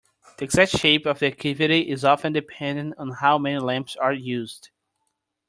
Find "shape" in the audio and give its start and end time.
0.71-1.05